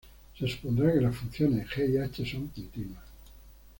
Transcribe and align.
Se 0.35 0.47
supondrá 0.47 0.91
que 0.91 1.01
las 1.01 1.15
funciones 1.15 1.69
g 1.69 1.87
y 1.93 1.97
h 1.99 2.25
son 2.25 2.47
continuas. 2.47 3.03